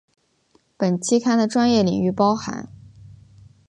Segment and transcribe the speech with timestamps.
[0.79, 2.69] 本期刊的专业领域包含